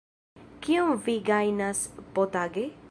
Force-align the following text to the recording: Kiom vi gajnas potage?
Kiom 0.67 0.95
vi 1.09 1.15
gajnas 1.29 1.87
potage? 2.19 2.69